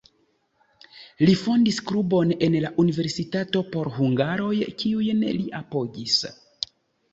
[1.27, 6.19] Li fondis klubon en la universitato por hungaroj, kiujn li apogis.